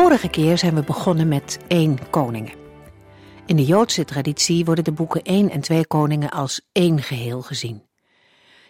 [0.00, 2.54] Vorige keer zijn we begonnen met één koningen.
[3.46, 7.86] In de Joodse traditie worden de boeken 1 en 2 koningen als één geheel gezien.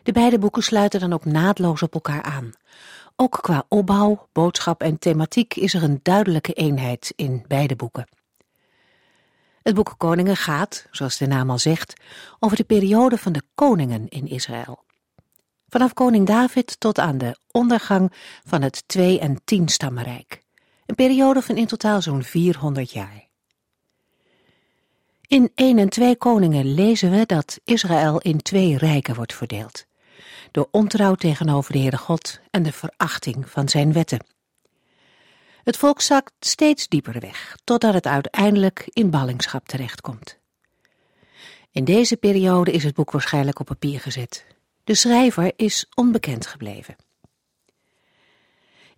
[0.03, 2.53] De beide boeken sluiten dan ook naadloos op elkaar aan.
[3.17, 8.09] Ook qua opbouw, boodschap en thematiek is er een duidelijke eenheid in beide boeken.
[9.63, 12.01] Het boek Koningen gaat, zoals de naam al zegt,
[12.39, 14.85] over de periode van de koningen in Israël.
[15.69, 18.13] Vanaf koning David tot aan de ondergang
[18.45, 20.49] van het twee- en tienstammenrijk.
[20.91, 23.29] Een periode van in totaal zo'n 400 jaar.
[25.27, 29.87] In 1 en 2 Koningen lezen we dat Israël in twee rijken wordt verdeeld.
[30.51, 34.25] Door ontrouw tegenover de Heere God en de verachting van zijn wetten.
[35.65, 40.39] Het volk zakt steeds dieper weg, totdat het uiteindelijk in ballingschap terechtkomt.
[41.71, 44.47] In deze periode is het boek waarschijnlijk op papier gezet.
[44.85, 46.97] De schrijver is onbekend gebleven.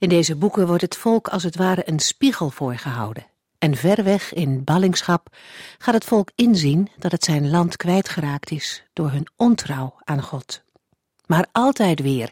[0.02, 3.26] In deze boeken wordt het volk als het ware een spiegel voorgehouden.
[3.58, 5.36] En ver weg in ballingschap
[5.78, 10.62] gaat het volk inzien dat het zijn land kwijtgeraakt is door hun ontrouw aan God.
[11.26, 12.30] Maar altijd weer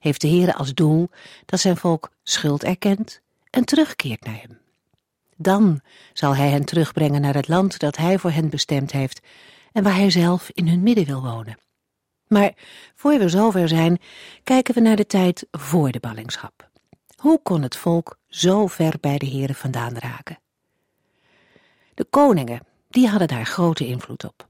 [0.00, 1.08] heeft de Heer als doel
[1.46, 4.58] dat zijn volk schuld erkent en terugkeert naar hem.
[5.36, 5.80] Dan
[6.12, 9.20] zal hij hen terugbrengen naar het land dat hij voor hen bestemd heeft
[9.72, 11.58] en waar hij zelf in hun midden wil wonen.
[12.28, 12.52] Maar
[12.94, 13.98] voor we zover zijn,
[14.44, 16.67] kijken we naar de tijd voor de ballingschap.
[17.18, 20.38] Hoe kon het volk zo ver bij de heren vandaan raken?
[21.94, 24.48] De koningen, die hadden daar grote invloed op.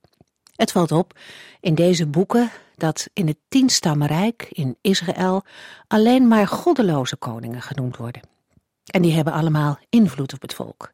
[0.56, 1.18] Het valt op
[1.60, 5.42] in deze boeken dat in het tienstammenrijk in Israël
[5.86, 8.22] alleen maar goddeloze koningen genoemd worden.
[8.84, 10.92] En die hebben allemaal invloed op het volk.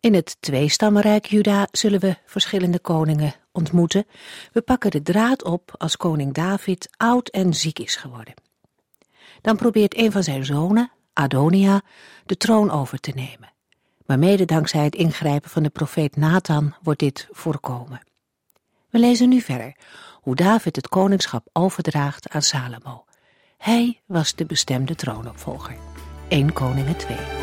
[0.00, 4.06] In het tweestammenrijk Juda zullen we verschillende koningen ontmoeten.
[4.52, 8.34] We pakken de draad op als koning David oud en ziek is geworden.
[9.42, 11.82] Dan probeert een van zijn zonen, Adonia,
[12.26, 13.52] de troon over te nemen.
[14.06, 18.00] Maar mede dankzij het ingrijpen van de profeet Nathan wordt dit voorkomen.
[18.90, 19.76] We lezen nu verder
[20.20, 23.04] hoe David het koningschap overdraagt aan Salomo.
[23.58, 25.76] Hij was de bestemde troonopvolger.
[26.28, 27.41] 1 Koningen 2.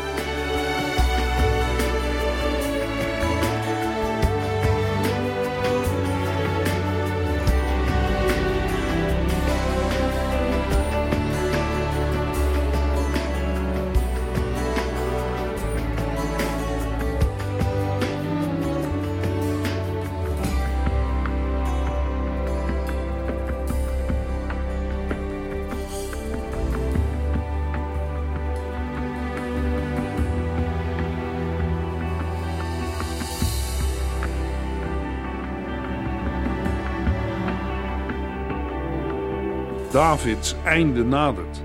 [40.00, 41.62] Davids einde nadert.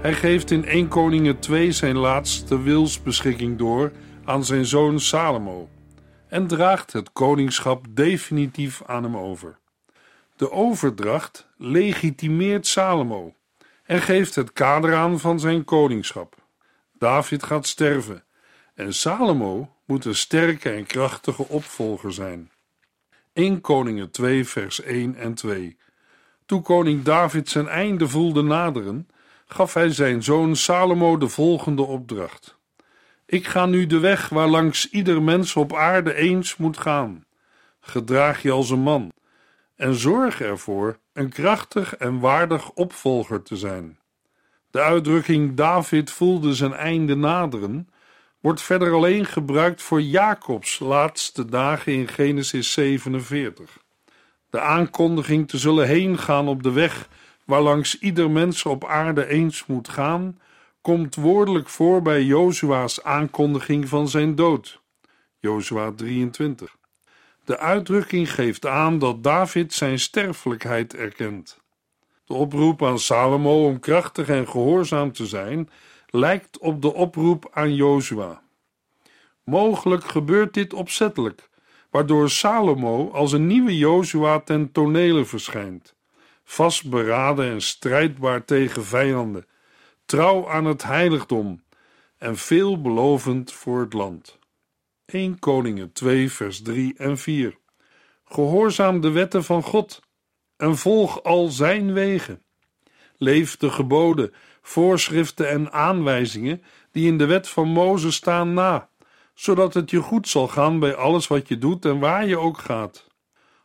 [0.00, 3.92] Hij geeft in 1 Koningen 2 zijn laatste wilsbeschikking door
[4.24, 5.68] aan zijn zoon Salomo
[6.28, 9.58] en draagt het koningschap definitief aan hem over.
[10.36, 13.34] De overdracht legitimeert Salomo
[13.84, 16.36] en geeft het kader aan van zijn koningschap.
[16.98, 18.24] David gaat sterven
[18.74, 22.50] en Salomo moet een sterke en krachtige opvolger zijn.
[23.32, 25.76] 1 Koningen 2 vers 1 en 2
[26.46, 29.08] toen koning David zijn einde voelde naderen,
[29.46, 32.58] gaf hij zijn zoon Salomo de volgende opdracht:
[33.26, 37.24] Ik ga nu de weg waar langs ieder mens op aarde eens moet gaan.
[37.80, 39.12] Gedraag je als een man
[39.76, 43.98] en zorg ervoor een krachtig en waardig opvolger te zijn.
[44.70, 47.88] De uitdrukking David voelde zijn einde naderen
[48.40, 53.83] wordt verder alleen gebruikt voor Jacobs laatste dagen in Genesis 47
[54.54, 57.08] de aankondiging te zullen heen gaan op de weg
[57.44, 60.40] waarlangs ieder mens op aarde eens moet gaan,
[60.80, 64.80] komt woordelijk voor bij Jozua's aankondiging van zijn dood.
[65.38, 66.76] Jozua 23.
[67.44, 71.60] De uitdrukking geeft aan dat David zijn sterfelijkheid erkent.
[72.24, 75.70] De oproep aan Salomo om krachtig en gehoorzaam te zijn
[76.06, 78.42] lijkt op de oproep aan Jozua.
[79.44, 81.48] Mogelijk gebeurt dit opzettelijk,
[81.94, 85.94] waardoor Salomo als een nieuwe Jozua ten tonele verschijnt,
[86.44, 89.46] vastberaden en strijdbaar tegen vijanden,
[90.04, 91.62] trouw aan het heiligdom
[92.18, 94.38] en veelbelovend voor het land.
[95.06, 97.58] 1 Koningen 2 vers 3 en 4
[98.24, 100.00] Gehoorzaam de wetten van God
[100.56, 102.42] en volg al zijn wegen.
[103.16, 104.32] Leef de geboden,
[104.62, 108.88] voorschriften en aanwijzingen die in de wet van Mozes staan na,
[109.34, 112.58] zodat het je goed zal gaan bij alles wat je doet en waar je ook
[112.58, 113.06] gaat.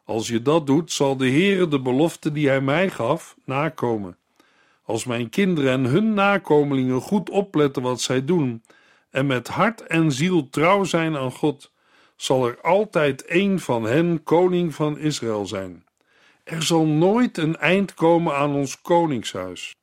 [0.05, 4.17] Als je dat doet, zal de Heere de belofte die hij mij gaf nakomen.
[4.83, 8.63] Als mijn kinderen en hun nakomelingen goed opletten wat zij doen
[9.09, 11.71] en met hart en ziel trouw zijn aan God,
[12.15, 15.85] zal er altijd één van hen koning van Israël zijn.
[16.43, 19.75] Er zal nooit een eind komen aan ons koningshuis.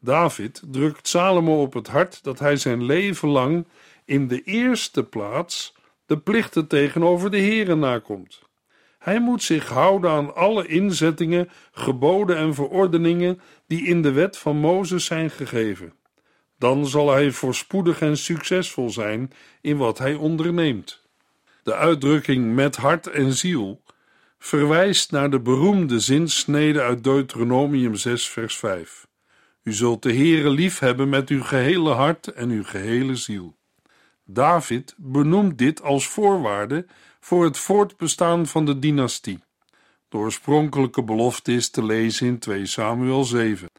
[0.00, 3.66] David drukt Salomo op het hart dat hij zijn leven lang
[4.08, 5.74] in de eerste plaats
[6.06, 8.42] de plichten tegenover de Heere nakomt.
[8.98, 14.56] Hij moet zich houden aan alle inzettingen, geboden en verordeningen die in de wet van
[14.56, 15.92] Mozes zijn gegeven.
[16.58, 21.02] Dan zal hij voorspoedig en succesvol zijn in wat hij onderneemt.
[21.62, 23.82] De uitdrukking met hart en ziel
[24.38, 29.06] verwijst naar de beroemde zinsnede uit Deuteronomium 6 vers 5.
[29.62, 33.57] U zult de Heere lief hebben met uw gehele hart en uw gehele ziel.
[34.30, 36.86] David benoemt dit als voorwaarde
[37.20, 39.42] voor het voortbestaan van de dynastie.
[40.08, 43.70] De oorspronkelijke belofte is te lezen in 2 Samuel 7.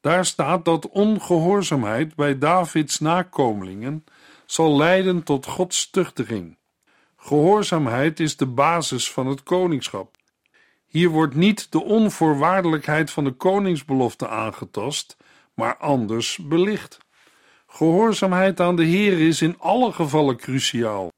[0.00, 4.04] Daar staat dat ongehoorzaamheid bij Davids nakomelingen
[4.46, 6.58] zal leiden tot Gods tuchtiging.
[7.16, 10.16] Gehoorzaamheid is de basis van het koningschap.
[10.86, 15.16] Hier wordt niet de onvoorwaardelijkheid van de koningsbelofte aangetast,
[15.54, 16.98] maar anders belicht.
[17.78, 21.12] Gehoorzaamheid aan de Heer is in alle gevallen cruciaal.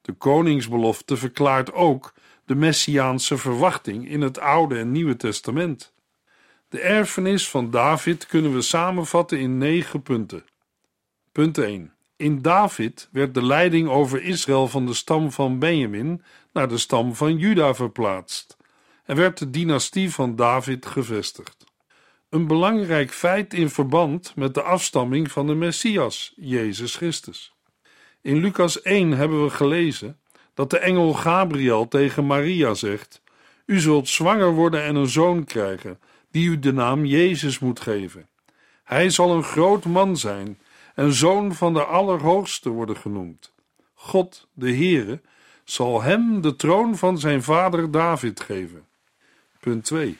[0.00, 2.12] De koningsbelofte verklaart ook
[2.44, 5.92] de messiaanse verwachting in het Oude en Nieuwe Testament.
[6.68, 10.44] De erfenis van David kunnen we samenvatten in negen punten.
[11.32, 11.92] Punt 1.
[12.16, 16.22] In David werd de leiding over Israël van de stam van Benjamin
[16.52, 18.56] naar de stam van Juda verplaatst
[19.04, 21.61] en werd de dynastie van David gevestigd.
[22.32, 27.54] Een belangrijk feit in verband met de afstamming van de Messias, Jezus Christus.
[28.20, 30.18] In Lucas 1 hebben we gelezen
[30.54, 33.22] dat de engel Gabriel tegen Maria zegt:
[33.66, 36.00] U zult zwanger worden en een zoon krijgen,
[36.30, 38.28] die u de naam Jezus moet geven.
[38.84, 40.58] Hij zal een groot man zijn
[40.94, 43.52] en zoon van de Allerhoogste worden genoemd.
[43.94, 45.20] God, de Heere,
[45.64, 48.86] zal hem de troon van zijn vader David geven.
[49.60, 50.18] Punt 2.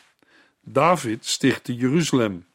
[0.65, 2.47] David stichtte Jeruzalem.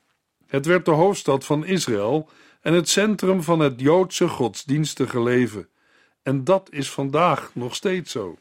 [0.47, 2.29] Het werd de hoofdstad van Israël
[2.61, 5.69] en het centrum van het Joodse godsdienstige leven.
[6.23, 8.37] En dat is vandaag nog steeds zo.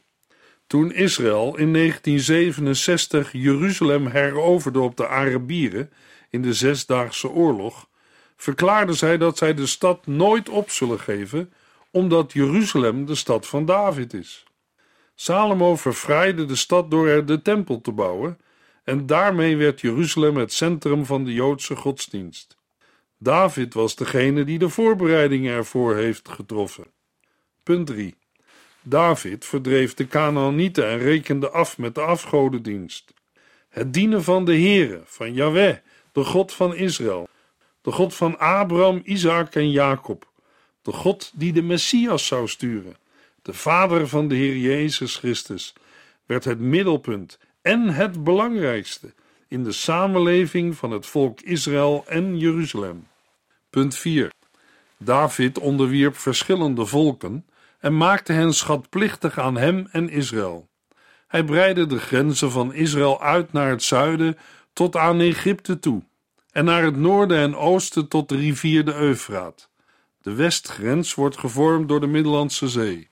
[0.67, 5.91] Toen Israël in 1967 Jeruzalem heroverde op de Arabieren
[6.29, 7.87] in de Zesdaagse Oorlog,
[8.35, 11.53] verklaarden zij dat zij de stad nooit op zullen geven,
[11.91, 14.45] omdat Jeruzalem de stad van David is.
[15.15, 18.37] Salomo verfraaide de stad door er de tempel te bouwen,
[18.87, 22.57] en daarmee werd Jeruzalem het centrum van de Joodse godsdienst.
[23.17, 26.85] David was degene die de voorbereidingen ervoor heeft getroffen.
[27.63, 28.15] Punt 3.
[28.81, 33.13] David verdreef de Canaanieten en rekende af met de afgodendienst.
[33.69, 35.77] Het dienen van de Heere, van Yahweh,
[36.11, 37.29] de God van Israël,
[37.81, 40.31] de God van Abraham, Isaac en Jacob,
[40.81, 42.95] de God die de Messias zou sturen,
[43.41, 45.73] de Vader van de Heer Jezus Christus,
[46.25, 49.13] werd het middelpunt en het belangrijkste
[49.47, 53.07] in de samenleving van het volk Israël en Jeruzalem.
[53.69, 54.31] Punt 4.
[54.97, 57.45] David onderwierp verschillende volken
[57.79, 60.67] en maakte hen schatplichtig aan hem en Israël.
[61.27, 64.37] Hij breidde de grenzen van Israël uit naar het zuiden
[64.73, 66.03] tot aan Egypte toe
[66.51, 69.69] en naar het noorden en oosten tot de rivier de Eufraat.
[70.21, 73.09] De westgrens wordt gevormd door de Middellandse Zee.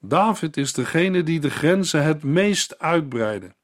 [0.00, 3.56] David is degene die de grenzen het meest uitbreidde.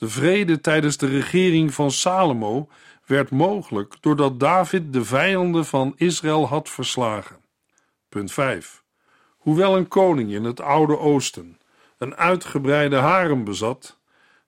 [0.00, 2.68] De vrede tijdens de regering van Salomo
[3.06, 7.36] werd mogelijk doordat David de vijanden van Israël had verslagen.
[8.08, 8.82] Punt 5.
[9.36, 11.58] Hoewel een koning in het Oude Oosten
[11.98, 13.98] een uitgebreide harem bezat,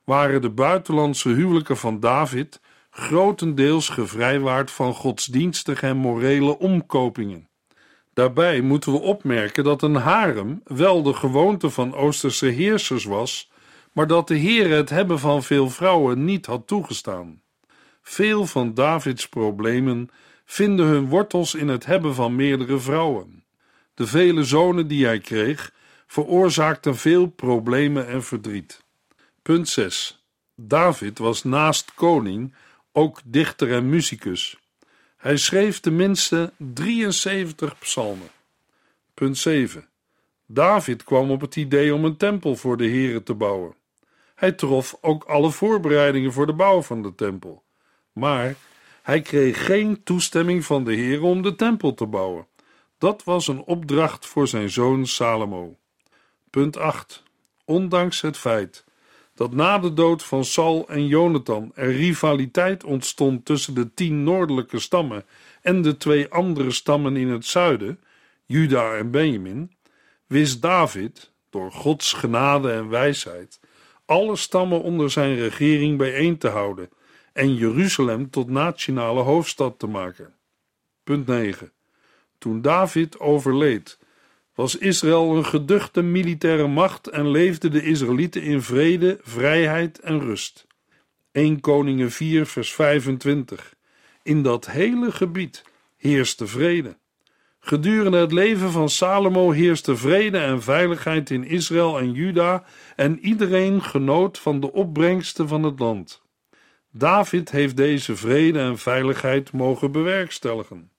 [0.04, 7.49] waren de buitenlandse huwelijken van David grotendeels gevrijwaard van godsdienstige en morele omkopingen.
[8.14, 13.51] Daarbij moeten we opmerken dat een harem wel de gewoonte van Oosterse heersers was,
[13.92, 17.42] maar dat de Heer het hebben van veel vrouwen niet had toegestaan.
[18.02, 20.11] Veel van Davids problemen
[20.44, 23.44] vinden hun wortels in het hebben van meerdere vrouwen.
[23.94, 25.72] De vele zonen die hij kreeg
[26.06, 28.84] veroorzaakten veel problemen en verdriet.
[29.42, 30.25] Punt 6.
[30.54, 32.54] David was naast koning
[32.92, 34.58] ook dichter en muzikus.
[35.16, 38.30] Hij schreef tenminste 73 psalmen.
[39.14, 39.88] Punt 7.
[40.46, 43.75] David kwam op het idee om een tempel voor de Here te bouwen.
[44.42, 47.62] Hij trof ook alle voorbereidingen voor de bouw van de tempel.
[48.12, 48.54] Maar
[49.02, 52.46] hij kreeg geen toestemming van de Heer om de tempel te bouwen.
[52.99, 55.76] Dat was een opdracht voor zijn zoon Salomo.
[56.50, 57.22] Punt 8.
[57.64, 58.84] Ondanks het feit
[59.34, 64.78] dat na de dood van Saul en Jonathan er rivaliteit ontstond tussen de tien noordelijke
[64.78, 65.25] stammen
[65.61, 68.00] en de twee andere stammen in het zuiden,
[68.46, 69.72] Juda en Benjamin,
[70.26, 73.61] wist David, door Gods genade en wijsheid,
[74.12, 76.88] alle stammen onder zijn regering bijeen te houden
[77.33, 80.35] en Jeruzalem tot nationale hoofdstad te maken.
[81.04, 81.73] Punt 9.
[82.38, 83.99] Toen David overleed,
[84.54, 90.66] was Israël een geduchte militaire macht en leefden de Israëlieten in vrede, vrijheid en rust.
[91.31, 93.75] 1 Koningen 4 vers 25.
[94.23, 95.64] In dat hele gebied
[95.97, 96.97] heerste vrede.
[97.64, 102.64] Gedurende het leven van Salomo heerste vrede en veiligheid in Israël en Juda
[102.97, 106.23] en iedereen genoot van de opbrengsten van het land.
[106.90, 110.90] David heeft deze vrede en veiligheid mogen bewerkstelligen.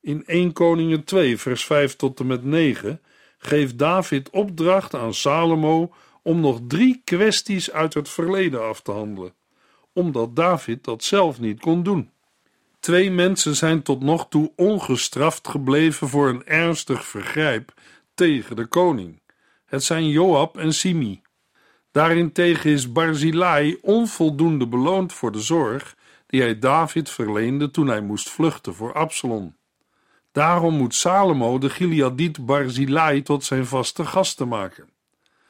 [0.00, 3.00] In 1 Koningen 2 vers 5 tot en met 9
[3.38, 5.92] geeft David opdracht aan Salomo
[6.22, 9.34] om nog drie kwesties uit het verleden af te handelen,
[9.92, 12.10] omdat David dat zelf niet kon doen.
[12.82, 17.72] Twee mensen zijn tot nog toe ongestraft gebleven voor een ernstig vergrijp
[18.14, 19.22] tegen de koning.
[19.64, 21.22] Het zijn Joab en Simi.
[21.90, 25.96] Daarentegen is Barzilai onvoldoende beloond voor de zorg
[26.26, 29.56] die hij David verleende toen hij moest vluchten voor Absalom.
[30.32, 34.88] Daarom moet Salomo de Gileadiet Barzilai tot zijn vaste gasten maken.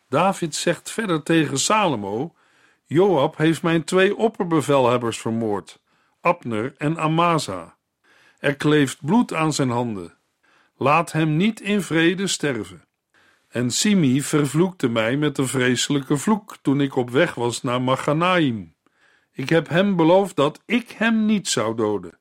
[0.08, 2.34] David zegt verder tegen Salomo:
[2.84, 5.80] Joab heeft mijn twee opperbevelhebbers vermoord,
[6.22, 7.76] Abner en Amasa.
[8.38, 10.14] Er kleeft bloed aan zijn handen.
[10.76, 12.84] Laat hem niet in vrede sterven.
[13.48, 18.74] En Simi vervloekte mij met een vreselijke vloek toen ik op weg was naar Machanaim.
[19.32, 22.18] Ik heb hem beloofd dat ik hem niet zou doden.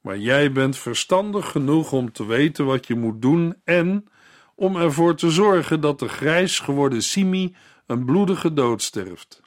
[0.00, 4.06] Maar jij bent verstandig genoeg om te weten wat je moet doen en
[4.54, 7.56] om ervoor te zorgen dat de grijs geworden Simi
[7.86, 9.42] een bloedige dood sterft.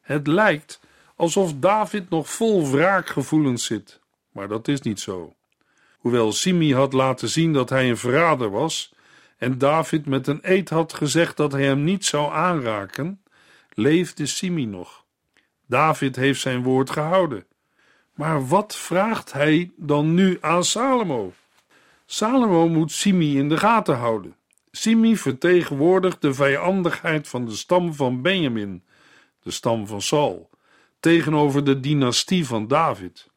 [0.00, 0.80] Het lijkt
[1.16, 4.00] alsof David nog vol wraakgevoelens zit,
[4.32, 5.34] maar dat is niet zo.
[5.98, 8.94] Hoewel Simi had laten zien dat hij een verrader was
[9.38, 13.22] en David met een eed had gezegd dat hij hem niet zou aanraken,
[13.74, 15.04] leefde Simi nog.
[15.66, 17.46] David heeft zijn woord gehouden.
[18.14, 21.32] Maar wat vraagt hij dan nu aan Salomo?
[22.06, 24.36] Salomo moet Simi in de gaten houden.
[24.70, 28.82] Simi vertegenwoordigt de vijandigheid van de stam van Benjamin,
[29.42, 30.50] de stam van Saul,
[31.04, 33.30] tegenover de dynastie van David.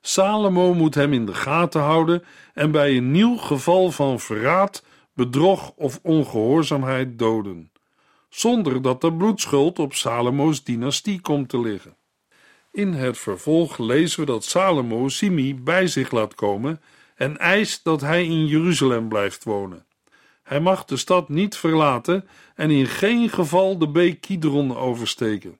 [0.00, 2.24] Salomo moet hem in de gaten houden
[2.54, 7.72] en bij een nieuw geval van verraad, bedrog of ongehoorzaamheid doden,
[8.28, 11.96] zonder dat de bloedschuld op Salomo's dynastie komt te liggen.
[12.72, 16.80] In het vervolg lezen we dat Salomo Simi bij zich laat komen
[17.14, 19.86] en eist dat hij in Jeruzalem blijft wonen.
[20.42, 25.58] Hij mag de stad niet verlaten en in geen geval de beek Kidron oversteken.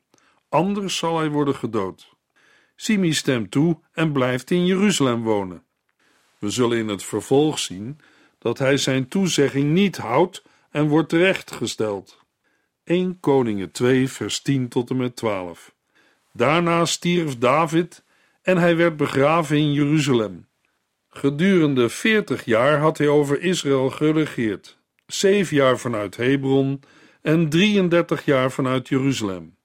[0.48, 2.16] Anders zal hij worden gedood.
[2.76, 5.62] Simi stemt toe en blijft in Jeruzalem wonen.
[6.38, 8.00] We zullen in het vervolg zien
[8.38, 12.18] dat hij zijn toezegging niet houdt en wordt terechtgesteld.
[12.84, 15.74] 1 Koningen 2 vers 10 tot en met 12
[16.32, 18.04] Daarna stierf David
[18.42, 20.46] en hij werd begraven in Jeruzalem.
[21.08, 26.80] Gedurende veertig jaar had hij over Israël geregeerd, zeven jaar vanuit Hebron
[27.22, 29.57] en 33 jaar vanuit Jeruzalem.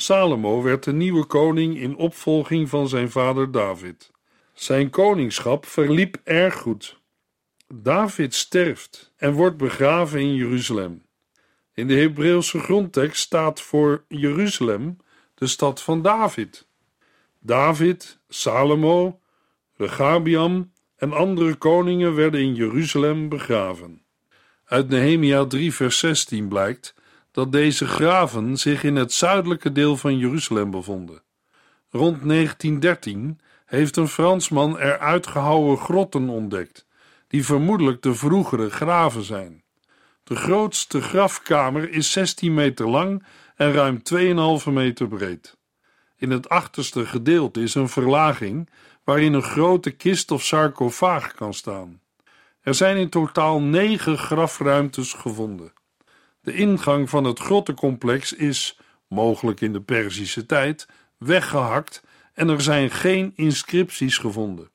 [0.00, 4.10] Salomo werd de nieuwe koning in opvolging van zijn vader David.
[4.52, 7.00] Zijn koningschap verliep erg goed.
[7.74, 11.02] David sterft en wordt begraven in Jeruzalem.
[11.74, 14.96] In de Hebreeuwse grondtekst staat voor Jeruzalem
[15.34, 16.68] de stad van David.
[17.40, 19.20] David, Salomo,
[19.76, 24.02] Regabiam en andere koningen werden in Jeruzalem begraven.
[24.64, 26.94] Uit Nehemia 3 vers 16 blijkt
[27.38, 31.22] dat deze graven zich in het zuidelijke deel van Jeruzalem bevonden.
[31.90, 36.86] Rond 1913 heeft een Fransman er uitgehouwen grotten ontdekt,
[37.28, 39.62] die vermoedelijk de vroegere graven zijn.
[40.24, 43.24] De grootste grafkamer is 16 meter lang
[43.56, 44.02] en ruim
[44.64, 45.56] 2,5 meter breed.
[46.16, 48.70] In het achterste gedeelte is een verlaging
[49.04, 52.00] waarin een grote kist of sarcofaag kan staan.
[52.60, 55.76] Er zijn in totaal negen grafruimtes gevonden.
[56.48, 58.78] De ingang van het grottencomplex is,
[59.08, 60.88] mogelijk in de Perzische tijd,
[61.18, 62.02] weggehakt
[62.34, 64.70] en er zijn geen inscripties gevonden.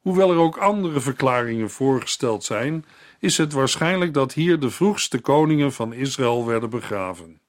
[0.00, 2.84] Hoewel er ook andere verklaringen voorgesteld zijn,
[3.18, 7.40] is het waarschijnlijk dat hier de vroegste koningen van Israël werden begraven.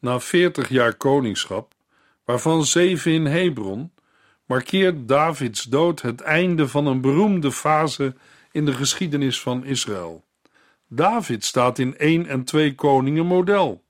[0.00, 1.74] Na veertig jaar koningschap,
[2.24, 3.92] waarvan zeven in Hebron,
[4.46, 8.14] markeert Davids dood het einde van een beroemde fase
[8.52, 10.25] in de geschiedenis van Israël.
[10.88, 13.84] David staat in 1 en 2 koningen model.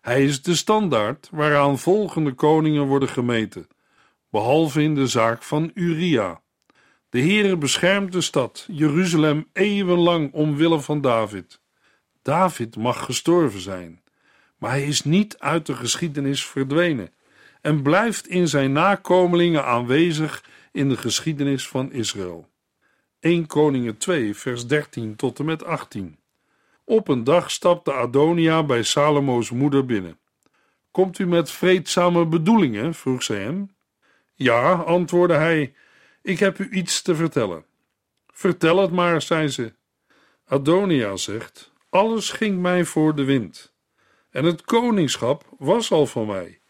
[0.00, 3.68] Hij is de standaard waaraan volgende koningen worden gemeten,
[4.30, 6.40] behalve in de zaak van Uria.
[7.08, 11.60] De Heere beschermt de stad, Jeruzalem, eeuwenlang omwille van David.
[12.22, 14.02] David mag gestorven zijn,
[14.58, 17.10] maar hij is niet uit de geschiedenis verdwenen
[17.60, 22.48] en blijft in zijn nakomelingen aanwezig in de geschiedenis van Israël.
[23.20, 26.18] 1 Koningen 2, vers 13 tot en met 18.
[26.88, 30.18] Op een dag stapte Adonia bij Salomo's moeder binnen.
[30.90, 32.94] Komt u met vreedzame bedoelingen?
[32.94, 33.76] vroeg ze hem.
[34.34, 35.74] Ja, antwoordde hij,
[36.22, 37.64] ik heb u iets te vertellen.
[38.26, 39.74] Vertel het maar, zei ze.
[40.44, 43.74] Adonia zegt: Alles ging mij voor de wind.
[44.30, 46.60] En het koningschap was al van mij.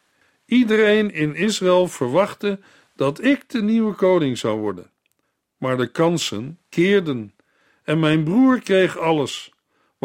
[0.45, 2.61] Iedereen in Israël verwachtte
[2.95, 4.91] dat ik de nieuwe koning zou worden.
[5.57, 7.35] Maar de kansen keerden
[7.83, 9.55] en mijn broer kreeg alles,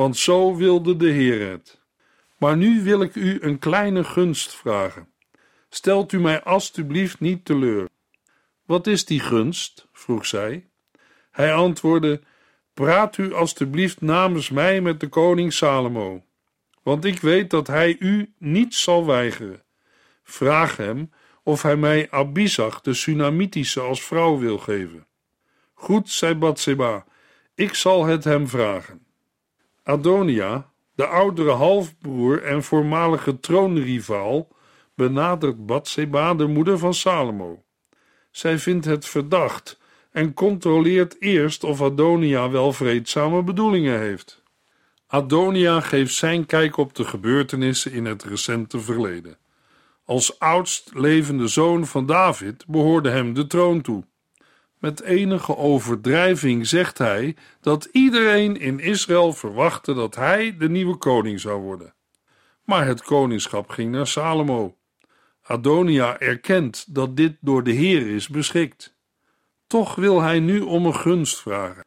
[0.01, 1.81] want zo wilde de Heer het.
[2.37, 5.07] Maar nu wil ik u een kleine gunst vragen.
[5.69, 7.89] Stelt u mij alstublieft niet teleur.
[8.65, 9.87] Wat is die gunst?
[9.93, 10.69] vroeg zij.
[11.31, 12.21] Hij antwoordde:
[12.73, 16.23] Praat u alstublieft namens mij met de koning Salomo,
[16.83, 19.63] want ik weet dat hij u niet zal weigeren.
[20.23, 21.11] Vraag hem
[21.43, 25.07] of hij mij Abizag, de Sunamitische, als vrouw wil geven.
[25.73, 27.05] Goed, zei Batseba,
[27.55, 29.09] ik zal het hem vragen.
[29.83, 34.47] Adonia, de oudere halfbroer en voormalige troonrivaal,
[34.95, 37.63] benadert Batseba, de moeder van Salomo.
[38.31, 39.79] Zij vindt het verdacht
[40.11, 44.43] en controleert eerst of Adonia wel vreedzame bedoelingen heeft.
[45.07, 49.37] Adonia geeft zijn kijk op de gebeurtenissen in het recente verleden.
[50.05, 54.03] Als oudst levende zoon van David behoorde hem de troon toe.
[54.81, 61.39] Met enige overdrijving zegt hij dat iedereen in Israël verwachtte dat hij de nieuwe koning
[61.39, 61.93] zou worden.
[62.65, 64.75] Maar het koningschap ging naar Salomo.
[65.41, 68.95] Adonia erkent dat dit door de Heer is beschikt.
[69.67, 71.85] Toch wil hij nu om een gunst vragen.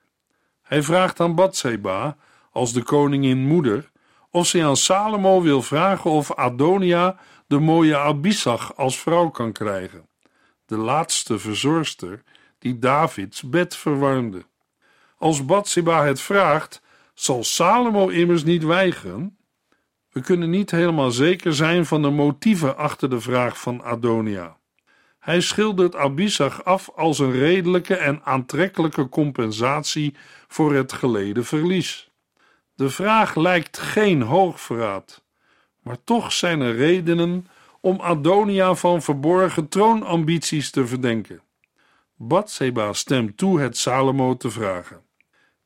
[0.63, 2.17] Hij vraagt aan Batseba,
[2.51, 3.91] als de koningin moeder,
[4.31, 10.09] of zij aan Salomo wil vragen of Adonia de mooie Abisag als vrouw kan krijgen,
[10.67, 12.23] de laatste verzorgster
[12.65, 14.45] die Davids bed verwarmde.
[15.19, 16.83] Als Batseba het vraagt,
[17.15, 19.37] zal Salomo immers niet weigeren.
[20.11, 24.59] We kunnen niet helemaal zeker zijn van de motieven achter de vraag van Adonia.
[25.19, 30.15] Hij schildert Abisag af als een redelijke en aantrekkelijke compensatie
[30.49, 32.11] voor het geleden verlies.
[32.75, 35.25] De vraag lijkt geen hoogverraad,
[35.83, 37.47] maar toch zijn er redenen
[37.81, 41.43] om Adonia van verborgen troonambities te verdenken.
[42.17, 45.03] Batseba stemt toe het Salomo te vragen.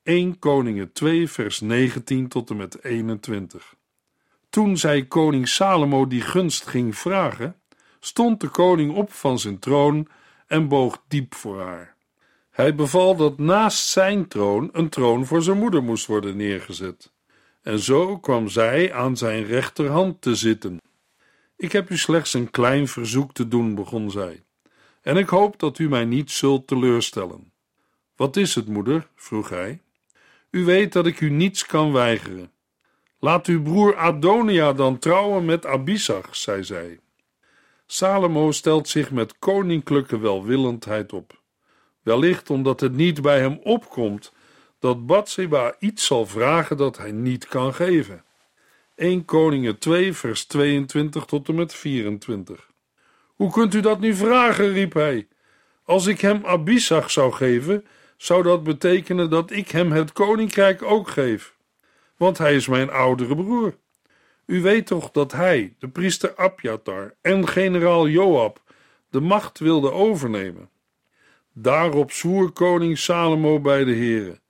[0.03, 3.75] 1 Koningen 2 vers 19 tot en met 21
[4.51, 7.57] Toen zij koning Salomo die gunst ging vragen,
[8.01, 10.09] stond de koning op van zijn troon
[10.47, 11.97] en boog diep voor haar.
[12.51, 17.13] Hij beval dat naast zijn troon een troon voor zijn moeder moest worden neergezet.
[17.63, 20.81] En zo kwam zij aan zijn rechterhand te zitten.
[21.57, 24.43] Ik heb u slechts een klein verzoek te doen, begon zij,
[25.03, 27.53] en ik hoop dat u mij niet zult teleurstellen.
[28.17, 29.09] Wat is het, moeder?
[29.15, 29.81] vroeg hij.
[30.51, 32.51] U weet dat ik u niets kan weigeren.
[33.19, 37.01] Laat uw broer Adonia dan trouwen met Abisag, zei zij.
[37.87, 41.41] Salomo stelt zich met koninklijke welwillendheid op.
[42.03, 44.33] Wellicht omdat het niet bij hem opkomt
[44.79, 48.25] dat Bathsheba iets zal vragen dat hij niet kan geven.
[48.95, 52.69] 1 Koningen 2 vers 22 tot en met 24
[53.39, 55.29] Hoe kunt u dat nu vragen, riep hij.
[55.85, 61.09] Als ik hem Abisag zou geven, zou dat betekenen dat ik hem het koninkrijk ook
[61.09, 61.57] geef.
[62.17, 63.77] Want hij is mijn oudere broer.
[64.47, 68.63] U weet toch dat hij, de priester Abjatar en generaal Joab
[69.11, 70.71] de macht wilde overnemen.
[71.53, 74.41] Daarop zwoer koning Salomo bij de heren: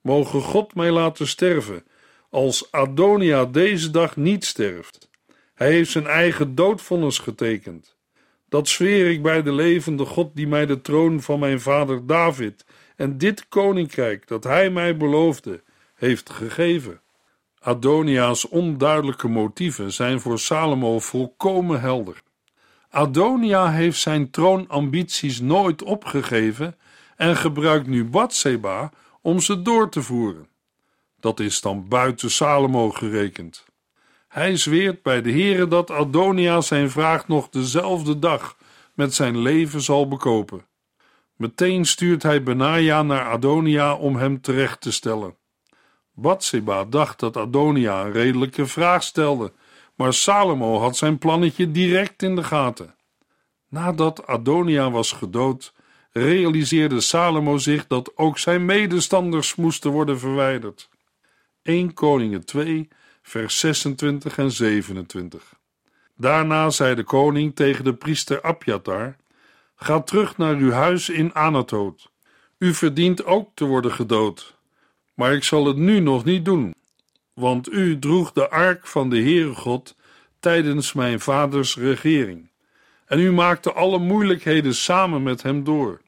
[0.00, 1.84] Mogen God mij laten sterven,
[2.30, 5.10] als Adonia deze dag niet sterft.
[5.54, 7.97] Hij heeft zijn eigen doodvonnis getekend.
[8.48, 12.64] Dat zweer ik bij de levende God die mij de troon van mijn vader David
[12.96, 15.62] en dit koninkrijk dat hij mij beloofde,
[15.94, 17.00] heeft gegeven.
[17.60, 22.22] Adonia's onduidelijke motieven zijn voor Salomo volkomen helder.
[22.90, 26.76] Adonia heeft zijn troonambities nooit opgegeven
[27.16, 30.48] en gebruikt nu Batseba om ze door te voeren.
[31.20, 33.67] Dat is dan buiten Salomo gerekend.
[34.28, 38.56] Hij zweert bij de Heere dat Adonia zijn vraag nog dezelfde dag
[38.94, 40.66] met zijn leven zal bekopen.
[41.36, 45.36] Meteen stuurt hij Benaja naar Adonia om hem terecht te stellen.
[46.12, 49.52] Batseba dacht dat Adonia een redelijke vraag stelde,
[49.94, 52.94] maar Salomo had zijn plannetje direct in de gaten.
[53.68, 55.74] Nadat Adonia was gedood,
[56.12, 60.88] realiseerde Salomo zich dat ook zijn medestanders moesten worden verwijderd.
[61.62, 62.88] 1 Koningen 2,
[63.28, 65.54] vers 26 en 27.
[66.16, 69.16] Daarna zei de koning tegen de priester Abjatar:
[69.76, 72.10] Ga terug naar uw huis in Anatoot.
[72.58, 74.58] U verdient ook te worden gedood,
[75.14, 76.74] maar ik zal het nu nog niet doen,
[77.34, 79.96] want u droeg de ark van de Heere God
[80.40, 82.50] tijdens mijn vaders regering,
[83.06, 86.00] en u maakte alle moeilijkheden samen met hem door.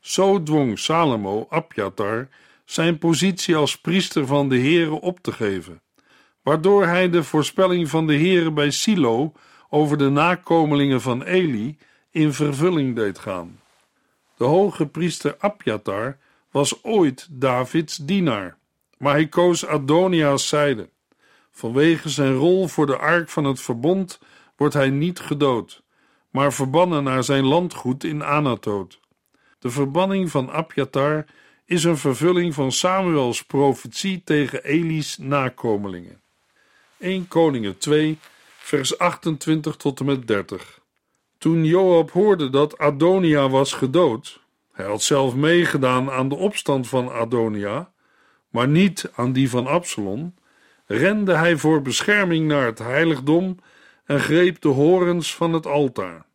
[0.00, 2.28] Zo dwong Salomo Abjatar
[2.64, 5.82] zijn positie als priester van de Heere op te geven,
[6.42, 9.32] waardoor hij de voorspelling van de Heere bij Silo
[9.68, 11.78] over de nakomelingen van Eli
[12.10, 13.60] in vervulling deed gaan.
[14.36, 16.16] De hoge priester Abjatar
[16.50, 18.56] was ooit Davids dienaar,
[18.98, 20.88] maar hij koos Adonia's zijde.
[21.50, 24.18] Vanwege zijn rol voor de ark van het verbond
[24.56, 25.82] wordt hij niet gedood,
[26.30, 29.00] maar verbannen naar zijn landgoed in Anatoot.
[29.58, 31.24] De verbanning van Abjatar
[31.64, 36.21] is een vervulling van Samuels profetie tegen Eli's nakomelingen.
[37.02, 38.18] 1 Koningen 2,
[38.58, 40.80] vers 28 tot en met 30.
[41.38, 44.40] Toen Joab hoorde dat Adonia was gedood,
[44.72, 47.92] hij had zelf meegedaan aan de opstand van Adonia,
[48.48, 50.34] maar niet aan die van Absalom,
[50.86, 53.56] rende hij voor bescherming naar het heiligdom
[54.04, 56.26] en greep de horens van het altaar.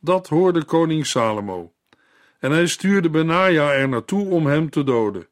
[0.00, 1.72] Dat hoorde koning Salomo.
[2.38, 5.26] En hij stuurde Benaja er naartoe om hem te doden.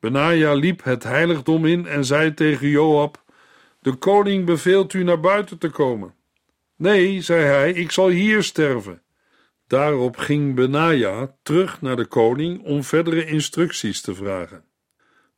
[0.00, 3.22] Benaja liep het heiligdom in en zei tegen Joab:
[3.82, 6.14] De koning beveelt u naar buiten te komen.
[6.76, 9.02] Nee, zei hij, ik zal hier sterven.
[9.66, 14.64] Daarop ging Benaja terug naar de koning om verdere instructies te vragen.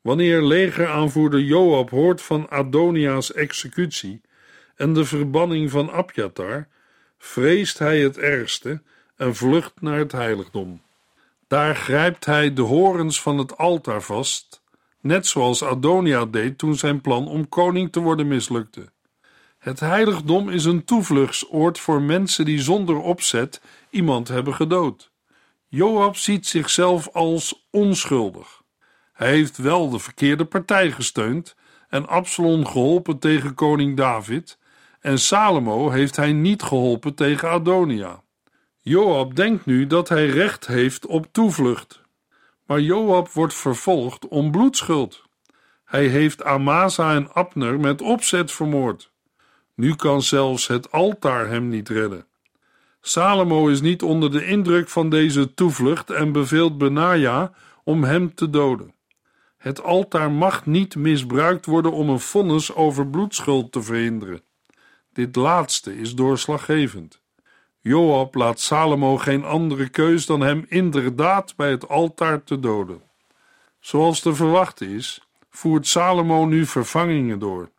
[0.00, 4.20] Wanneer legeraanvoerder Joab hoort van Adonia's executie
[4.76, 6.68] en de verbanning van Abjatar,
[7.18, 8.83] vreest hij het ergste
[9.16, 10.83] en vlucht naar het heiligdom.
[11.48, 14.62] Daar grijpt hij de horens van het altaar vast,
[15.05, 18.93] net zoals Adonia deed toen zijn plan om koning te worden mislukte.
[19.59, 25.11] Het heiligdom is een toevluchtsoord voor mensen die zonder opzet iemand hebben gedood.
[25.69, 28.62] Joab ziet zichzelf als onschuldig.
[29.12, 31.57] Hij heeft wel de verkeerde partij gesteund
[31.88, 34.59] en Absalom geholpen tegen koning David,
[35.01, 38.23] en Salomo heeft hij niet geholpen tegen Adonia.
[38.81, 42.04] Joab denkt nu dat hij recht heeft op toevlucht.
[42.66, 45.22] Maar Joab wordt vervolgd om bloedschuld.
[45.85, 49.12] Hij heeft Amasa en Abner met opzet vermoord.
[49.74, 52.27] Nu kan zelfs het altaar hem niet redden.
[53.00, 57.53] Salomo is niet onder de indruk van deze toevlucht en beveelt Benaja
[57.85, 58.94] om hem te doden.
[59.57, 64.42] Het altaar mag niet misbruikt worden om een vonnis over bloedschuld te verhinderen.
[65.12, 67.22] Dit laatste is doorslaggevend.
[67.87, 73.03] Joab laat Salomo geen andere keus dan hem inderdaad bij het altaar te doden.
[73.81, 75.20] Zoals te verwachten is,
[75.51, 77.70] voert Salomo nu vervangingen door.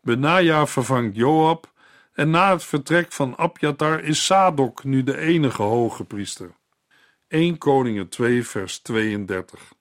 [0.00, 1.72] Benaja vervangt Joab
[2.12, 6.50] en na het vertrek van Abjatar is Sadok nu de enige hoge priester.
[7.28, 9.72] 1 Koningen 2 vers 32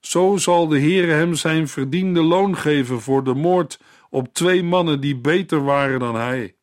[0.00, 5.00] Zo zal de Heere hem zijn verdiende loon geven voor de moord op twee mannen
[5.00, 6.54] die beter waren dan hij.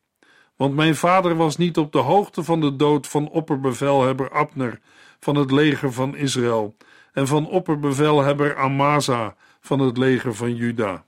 [0.60, 4.80] Want mijn vader was niet op de hoogte van de dood van opperbevelhebber Abner
[5.20, 6.76] van het leger van Israël
[7.12, 11.04] en van opperbevelhebber Amasa van het leger van Juda.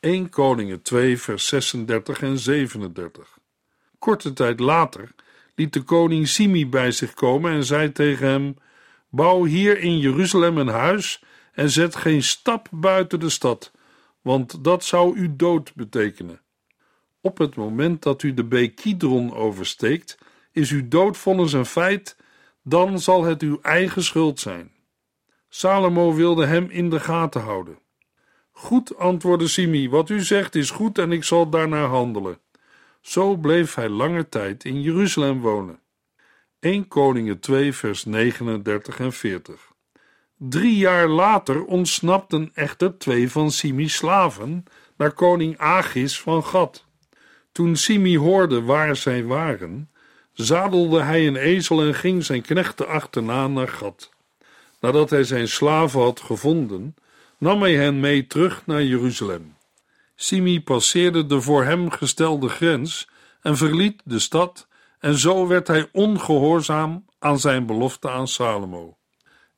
[0.00, 3.38] 1 Koningen 2 vers 36 en 37
[3.98, 5.14] Korte tijd later
[5.54, 8.56] liet de koning Simi bij zich komen en zei tegen hem:
[9.10, 13.72] Bouw hier in Jeruzalem een huis en zet geen stap buiten de stad,
[14.20, 16.40] want dat zou u dood betekenen.
[17.26, 20.18] Op het moment dat u de beek Kidron oversteekt,
[20.52, 22.16] is uw doodvonnis een feit,
[22.62, 24.70] dan zal het uw eigen schuld zijn.
[25.48, 27.78] Salomo wilde hem in de gaten houden.
[28.50, 32.38] Goed, antwoordde Simi, wat u zegt is goed en ik zal daarnaar handelen.
[33.00, 35.80] Zo bleef hij lange tijd in Jeruzalem wonen.
[36.60, 39.72] 1 Koningen 2 vers 39 en 40
[40.36, 44.64] Drie jaar later ontsnapten echter twee van Simi's slaven
[44.96, 46.85] naar koning Agis van Gad.
[47.56, 49.90] Toen Simi hoorde waar zij waren,
[50.32, 54.10] zadelde hij een ezel en ging zijn knechten achterna naar Gad.
[54.80, 56.94] Nadat hij zijn slaven had gevonden,
[57.38, 59.56] nam hij hen mee terug naar Jeruzalem.
[60.14, 63.08] Simi passeerde de voor hem gestelde grens
[63.40, 68.96] en verliet de stad, en zo werd hij ongehoorzaam aan zijn belofte aan Salomo.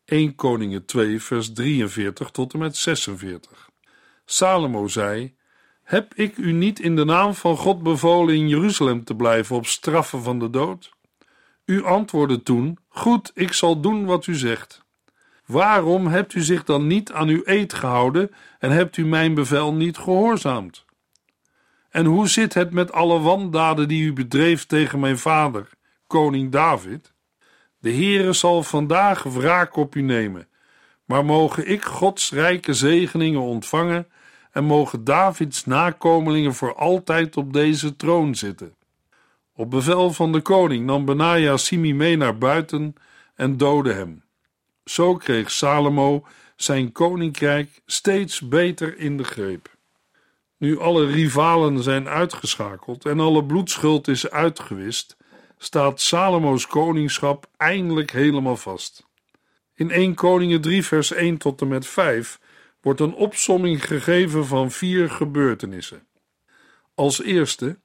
[0.05, 3.71] 1 Koningen 2, vers 43 tot en met 46.
[4.25, 5.37] Salomo zei:
[5.88, 9.66] Heb ik u niet in de naam van God bevolen in Jeruzalem te blijven op
[9.66, 10.92] straffen van de dood?
[11.64, 14.85] U antwoordde toen: Goed, ik zal doen wat u zegt.
[15.46, 19.74] Waarom hebt u zich dan niet aan uw eed gehouden en hebt u mijn bevel
[19.74, 20.85] niet gehoorzaamd?
[21.90, 25.68] En hoe zit het met alle wandaden die u bedreef tegen mijn vader,
[26.07, 27.12] koning David?
[27.79, 30.48] De Heere zal vandaag wraak op u nemen,
[31.05, 34.07] maar mogen ik Gods rijke zegeningen ontvangen
[34.53, 38.75] en mogen Davids nakomelingen voor altijd op deze troon zitten.
[39.55, 42.95] Op bevel van de koning nam Benaja Simi mee naar buiten
[43.35, 44.23] en doodde hem.
[44.85, 49.77] Zo kreeg Salomo zijn koninkrijk steeds beter in de greep.
[50.57, 55.17] Nu alle rivalen zijn uitgeschakeld en alle bloedschuld is uitgewist,
[55.59, 59.07] staat Salomo's koningschap eindelijk helemaal vast.
[59.75, 62.41] In 1 Koningen 3 vers 1 tot en met 5
[62.81, 66.07] wordt een opsomming gegeven van vier gebeurtenissen.
[66.95, 67.79] Als eerste,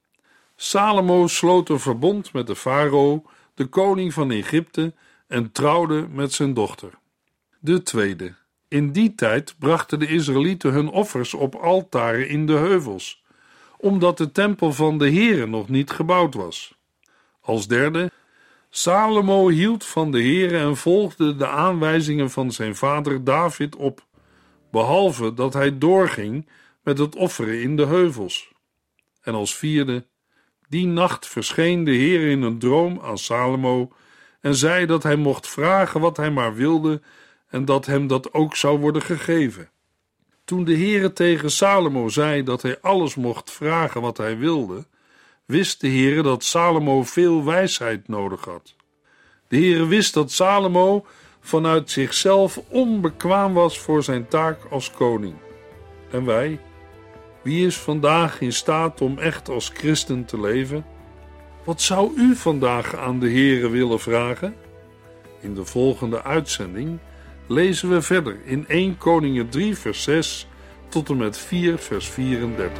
[0.55, 4.93] Salomo sloot een verbond met de farao, de koning van Egypte,
[5.27, 6.89] en trouwde met zijn dochter.
[7.59, 8.33] De tweede,
[8.67, 13.23] in die tijd brachten de Israëlieten hun offers op altaren in de heuvels,
[13.77, 16.77] omdat de tempel van de Heere nog niet gebouwd was.
[17.41, 18.11] Als derde,
[18.69, 24.05] Salomo hield van de Heere en volgde de aanwijzingen van zijn vader David op,
[24.73, 26.47] behalve dat hij doorging
[26.83, 28.51] met het offeren in de heuvels.
[29.21, 30.05] En als vierde,
[30.69, 33.91] die nacht verscheen de Heer in een droom aan Salomo
[34.41, 37.01] en zei dat hij mocht vragen wat hij maar wilde
[37.47, 39.69] en dat hem dat ook zou worden gegeven.
[40.45, 44.85] Toen de Heere tegen Salomo zei dat hij alles mocht vragen wat hij wilde,
[45.45, 48.75] wist de Heere dat Salomo veel wijsheid nodig had.
[49.47, 51.05] De Heere wist dat Salomo
[51.45, 55.35] vanuit zichzelf onbekwaam was voor zijn taak als koning.
[56.11, 56.59] En wij?
[57.41, 60.85] Wie is vandaag in staat om echt als christen te leven?
[61.63, 64.55] Wat zou u vandaag aan de Heere willen vragen?
[65.39, 66.99] In de volgende uitzending
[67.47, 70.47] lezen we verder in 1 Koningen 3 vers 6
[70.89, 72.79] tot en met 4 vers 34.